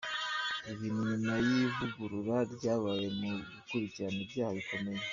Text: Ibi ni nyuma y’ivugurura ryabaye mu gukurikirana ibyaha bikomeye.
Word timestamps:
Ibi 0.71 0.87
ni 0.95 1.03
nyuma 1.21 1.33
y’ivugurura 1.47 2.35
ryabaye 2.53 3.05
mu 3.19 3.29
gukurikirana 3.53 4.19
ibyaha 4.25 4.53
bikomeye. 4.59 5.03